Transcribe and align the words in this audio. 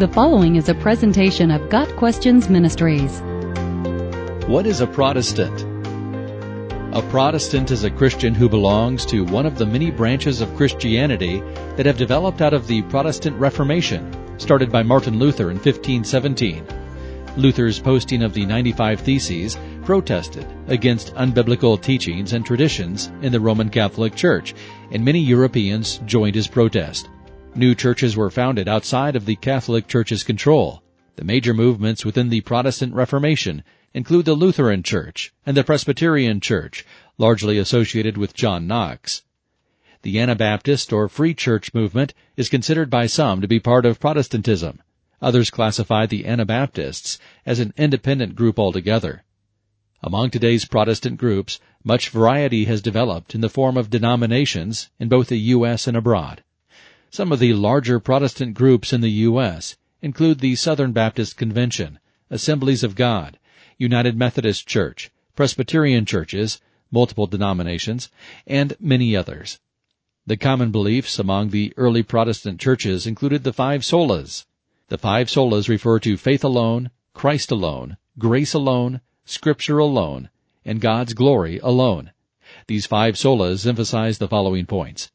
The 0.00 0.08
following 0.08 0.56
is 0.56 0.70
a 0.70 0.74
presentation 0.74 1.50
of 1.50 1.68
Got 1.68 1.94
Questions 1.96 2.48
Ministries. 2.48 3.20
What 4.48 4.64
is 4.64 4.80
a 4.80 4.86
Protestant? 4.86 5.60
A 6.96 7.02
Protestant 7.10 7.70
is 7.70 7.84
a 7.84 7.90
Christian 7.90 8.34
who 8.34 8.48
belongs 8.48 9.04
to 9.04 9.26
one 9.26 9.44
of 9.44 9.58
the 9.58 9.66
many 9.66 9.90
branches 9.90 10.40
of 10.40 10.56
Christianity 10.56 11.40
that 11.76 11.84
have 11.84 11.98
developed 11.98 12.40
out 12.40 12.54
of 12.54 12.66
the 12.66 12.80
Protestant 12.80 13.36
Reformation, 13.38 14.10
started 14.38 14.72
by 14.72 14.82
Martin 14.82 15.18
Luther 15.18 15.50
in 15.50 15.58
1517. 15.58 16.64
Luther's 17.36 17.78
posting 17.78 18.22
of 18.22 18.32
the 18.32 18.46
95 18.46 19.00
Theses 19.00 19.58
protested 19.82 20.46
against 20.68 21.14
unbiblical 21.16 21.78
teachings 21.78 22.32
and 22.32 22.46
traditions 22.46 23.12
in 23.20 23.32
the 23.32 23.40
Roman 23.40 23.68
Catholic 23.68 24.14
Church, 24.14 24.54
and 24.92 25.04
many 25.04 25.20
Europeans 25.20 26.00
joined 26.06 26.36
his 26.36 26.48
protest. 26.48 27.10
New 27.56 27.74
churches 27.74 28.16
were 28.16 28.30
founded 28.30 28.68
outside 28.68 29.16
of 29.16 29.26
the 29.26 29.34
Catholic 29.34 29.88
Church's 29.88 30.22
control. 30.22 30.84
The 31.16 31.24
major 31.24 31.52
movements 31.52 32.04
within 32.04 32.28
the 32.28 32.42
Protestant 32.42 32.94
Reformation 32.94 33.64
include 33.92 34.24
the 34.24 34.34
Lutheran 34.34 34.84
Church 34.84 35.32
and 35.44 35.56
the 35.56 35.64
Presbyterian 35.64 36.40
Church, 36.40 36.86
largely 37.18 37.58
associated 37.58 38.16
with 38.16 38.34
John 38.34 38.68
Knox. 38.68 39.24
The 40.02 40.20
Anabaptist 40.20 40.92
or 40.92 41.08
Free 41.08 41.34
Church 41.34 41.74
movement 41.74 42.14
is 42.36 42.48
considered 42.48 42.88
by 42.88 43.06
some 43.06 43.40
to 43.40 43.48
be 43.48 43.58
part 43.58 43.84
of 43.84 43.98
Protestantism. 43.98 44.80
Others 45.20 45.50
classify 45.50 46.06
the 46.06 46.26
Anabaptists 46.26 47.18
as 47.44 47.58
an 47.58 47.74
independent 47.76 48.36
group 48.36 48.60
altogether. 48.60 49.24
Among 50.02 50.30
today's 50.30 50.64
Protestant 50.64 51.18
groups, 51.18 51.58
much 51.82 52.10
variety 52.10 52.66
has 52.66 52.80
developed 52.80 53.34
in 53.34 53.40
the 53.40 53.50
form 53.50 53.76
of 53.76 53.90
denominations 53.90 54.88
in 55.00 55.08
both 55.08 55.26
the 55.26 55.38
U.S. 55.38 55.88
and 55.88 55.96
abroad. 55.96 56.44
Some 57.12 57.32
of 57.32 57.40
the 57.40 57.54
larger 57.54 57.98
Protestant 57.98 58.54
groups 58.54 58.92
in 58.92 59.00
the 59.00 59.10
U.S. 59.26 59.76
include 60.00 60.38
the 60.38 60.54
Southern 60.54 60.92
Baptist 60.92 61.36
Convention, 61.36 61.98
Assemblies 62.30 62.84
of 62.84 62.94
God, 62.94 63.36
United 63.78 64.16
Methodist 64.16 64.68
Church, 64.68 65.10
Presbyterian 65.34 66.06
churches, 66.06 66.60
multiple 66.92 67.26
denominations, 67.26 68.10
and 68.46 68.76
many 68.78 69.16
others. 69.16 69.58
The 70.24 70.36
common 70.36 70.70
beliefs 70.70 71.18
among 71.18 71.50
the 71.50 71.74
early 71.76 72.04
Protestant 72.04 72.60
churches 72.60 73.08
included 73.08 73.42
the 73.42 73.52
five 73.52 73.80
solas. 73.80 74.46
The 74.86 74.96
five 74.96 75.26
solas 75.26 75.68
refer 75.68 75.98
to 75.98 76.16
faith 76.16 76.44
alone, 76.44 76.90
Christ 77.12 77.50
alone, 77.50 77.96
grace 78.20 78.54
alone, 78.54 79.00
Scripture 79.24 79.78
alone, 79.78 80.30
and 80.64 80.80
God's 80.80 81.14
glory 81.14 81.58
alone. 81.58 82.12
These 82.68 82.86
five 82.86 83.16
solas 83.16 83.66
emphasize 83.66 84.18
the 84.18 84.28
following 84.28 84.66
points. 84.66 85.10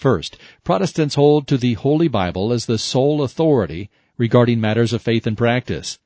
First, 0.00 0.38
Protestants 0.64 1.16
hold 1.16 1.46
to 1.48 1.58
the 1.58 1.74
Holy 1.74 2.08
Bible 2.08 2.54
as 2.54 2.64
the 2.64 2.78
sole 2.78 3.22
authority 3.22 3.90
regarding 4.16 4.58
matters 4.58 4.94
of 4.94 5.02
faith 5.02 5.26
and 5.26 5.36
practice. 5.36 5.98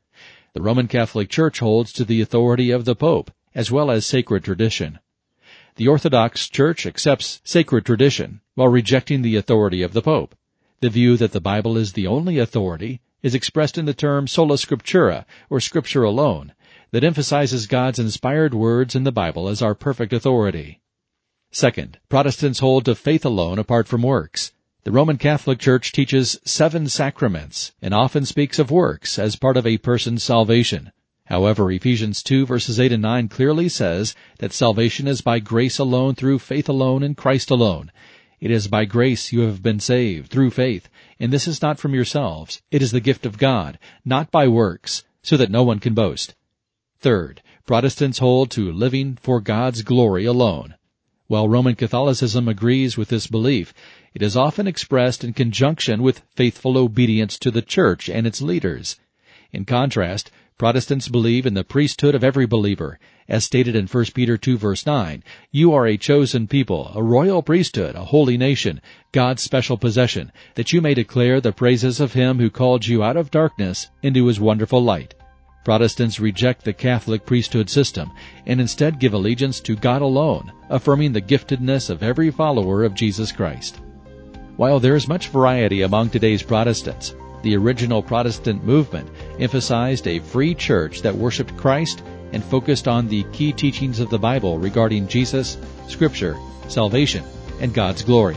The 0.53 0.63
Roman 0.63 0.89
Catholic 0.89 1.29
Church 1.29 1.61
holds 1.61 1.93
to 1.93 2.05
the 2.05 2.21
authority 2.21 2.73
of 2.73 2.87
the 2.87 2.97
Pope, 2.97 3.31
as 3.55 3.71
well 3.71 3.93
as 3.93 4.05
sacred 4.05 4.43
tradition. 4.43 4.99
The 5.77 5.87
Orthodox 5.87 6.49
Church 6.49 6.87
accepts 6.87 7.41
sacred 7.45 7.87
tradition 7.87 8.41
while 8.57 8.67
rejecting 8.67 9.23
the 9.23 9.37
authority 9.37 9.81
of 9.83 9.93
the 9.93 10.03
Pope. 10.03 10.35
The 10.81 10.91
view 10.91 11.17
that 11.19 11.31
the 11.31 11.41
Bible 11.41 11.77
is 11.77 11.93
the 11.93 12.09
only 12.09 12.39
authority 12.39 13.01
is 13.23 13.37
expressed 13.37 13.79
in 13.79 13.85
the 13.85 13.95
term 13.95 14.27
sola 14.27 14.57
scriptura, 14.57 15.25
or 15.49 15.61
scripture 15.61 16.03
alone, 16.03 16.53
that 16.91 17.05
emphasizes 17.05 17.69
God's 17.69 18.01
inspired 18.01 18.55
words 18.55 18.97
in 18.97 19.05
the 19.05 19.13
Bible 19.13 19.49
as 19.49 19.63
our 19.63 19.77
perfect 19.77 20.13
authority. 20.13 20.81
Second, 21.57 22.01
Protestants 22.09 22.59
hold 22.59 22.85
to 22.87 22.97
faith 22.97 23.25
alone 23.25 23.61
apart 23.61 23.87
from 23.87 24.03
works. 24.03 24.51
The 24.83 24.91
Roman 24.91 25.19
Catholic 25.19 25.61
Church 25.61 25.93
teaches 25.93 26.37
seven 26.45 26.89
sacraments 26.89 27.71
and 27.81 27.95
often 27.95 28.25
speaks 28.25 28.59
of 28.59 28.73
works 28.73 29.21
as 29.21 29.37
part 29.37 29.57
of 29.57 29.65
a 29.65 29.79
person's 29.79 30.25
salvation. 30.25 30.91
However, 31.27 31.71
Ephesians 31.71 32.25
2 32.25 32.45
verses 32.45 32.81
8 32.81 32.91
and 32.91 33.03
9 33.03 33.29
clearly 33.29 33.69
says 33.69 34.17
that 34.41 34.53
salvation 34.53 35.07
is 35.07 35.21
by 35.21 35.39
grace 35.39 35.79
alone 35.79 36.17
through 36.17 36.41
faith 36.41 36.69
alone 36.69 37.05
in 37.05 37.15
Christ 37.15 37.53
alone. 37.53 37.93
It 38.41 38.51
is 38.51 38.67
by 38.67 38.85
grace 38.85 39.33
you 39.33 39.43
have 39.43 39.63
been 39.63 39.79
saved 39.79 40.33
through 40.33 40.51
faith, 40.51 40.89
and 41.21 41.33
this 41.33 41.47
is 41.47 41.63
not 41.63 41.79
from 41.79 41.95
yourselves. 41.95 42.63
It 42.73 42.83
is 42.83 42.91
the 42.91 42.99
gift 42.99 43.25
of 43.25 43.39
God, 43.39 43.79
not 44.05 44.33
by 44.33 44.49
works, 44.49 45.05
so 45.23 45.37
that 45.37 45.53
no 45.53 45.63
one 45.63 45.79
can 45.79 45.95
boast. 45.95 46.35
Third, 46.99 47.43
Protestants 47.65 48.19
hold 48.19 48.51
to 48.51 48.73
living 48.73 49.17
for 49.23 49.41
God's 49.41 49.83
glory 49.83 50.25
alone. 50.25 50.75
While 51.27 51.49
Roman 51.49 51.75
Catholicism 51.75 52.49
agrees 52.49 52.99
with 52.99 53.09
this 53.09 53.27
belief, 53.27 53.73
it 54.13 54.21
is 54.21 54.37
often 54.37 54.67
expressed 54.67 55.25
in 55.25 55.33
conjunction 55.33 56.03
with 56.03 56.21
faithful 56.37 56.77
obedience 56.77 57.39
to 57.39 57.51
the 57.51 57.63
Church 57.63 58.11
and 58.11 58.27
its 58.27 58.43
leaders. 58.43 58.99
In 59.51 59.65
contrast, 59.65 60.31
Protestants 60.59 61.09
believe 61.09 61.47
in 61.47 61.55
the 61.55 61.65
priesthood 61.65 62.15
of 62.15 62.23
every 62.23 62.47
believer. 62.47 62.99
As 63.27 63.43
stated 63.43 63.75
in 63.75 63.87
1 63.87 64.05
Peter 64.15 64.37
2 64.37 64.59
verse 64.59 64.85
9, 64.85 65.25
you 65.51 65.73
are 65.73 65.87
a 65.87 65.97
chosen 65.97 66.47
people, 66.47 66.93
a 66.95 67.03
royal 67.03 67.43
priesthood, 67.43 67.97
a 67.97 68.05
holy 68.05 68.37
nation, 68.37 68.83
God's 69.11 69.43
special 69.43 69.79
possession, 69.79 70.31
that 70.57 70.75
you 70.75 70.83
may 70.83 70.93
declare 70.93 71.41
the 71.41 71.53
praises 71.53 72.01
of 72.01 72.13
him 72.13 72.39
who 72.39 72.51
called 72.51 72.87
you 72.87 73.03
out 73.03 73.17
of 73.17 73.31
darkness 73.31 73.89
into 74.03 74.27
his 74.27 74.39
wonderful 74.39 74.85
light. 74.85 75.15
Protestants 75.65 76.21
reject 76.21 76.63
the 76.63 76.75
Catholic 76.75 77.25
priesthood 77.25 77.71
system 77.71 78.13
and 78.47 78.61
instead 78.61 78.99
give 78.99 79.15
allegiance 79.15 79.61
to 79.61 79.75
God 79.75 80.03
alone, 80.03 80.53
affirming 80.69 81.13
the 81.13 81.23
giftedness 81.23 81.89
of 81.89 82.03
every 82.03 82.31
follower 82.31 82.85
of 82.85 82.95
Jesus 82.95 83.33
Christ. 83.33 83.81
While 84.57 84.79
there 84.79 84.95
is 84.95 85.09
much 85.09 85.29
variety 85.29 85.83
among 85.83 86.11
today's 86.11 86.43
Protestants, 86.43 87.15
the 87.43 87.57
original 87.57 88.03
Protestant 88.03 88.63
movement 88.63 89.09
emphasized 89.41 90.07
a 90.07 90.19
free 90.19 90.55
church 90.55 91.03
that 91.03 91.15
worshiped 91.15 91.57
Christ 91.57 92.03
and 92.33 92.45
focused 92.45 92.87
on 92.87 93.09
the 93.09 93.25
key 93.33 93.53
teachings 93.53 94.01
of 94.01 94.11
the 94.11 94.19
Bible 94.19 94.59
regarding 94.59 95.09
Jesus, 95.09 95.57
Scripture, 95.89 96.37
salvation, 96.69 97.25
and 97.61 97.73
God's 97.73 98.03
glory. 98.03 98.37